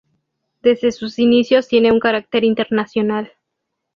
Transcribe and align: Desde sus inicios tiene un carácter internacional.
Desde 0.63 0.91
sus 0.91 1.19
inicios 1.19 1.67
tiene 1.67 1.91
un 1.91 1.99
carácter 1.99 2.43
internacional. 2.43 3.33